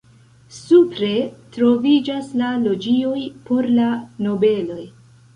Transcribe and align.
Supre 0.59 1.09
troviĝas 1.57 2.31
la 2.41 2.47
loĝioj 2.63 3.19
por 3.49 3.69
la 3.81 3.91
nobeloj. 4.29 4.87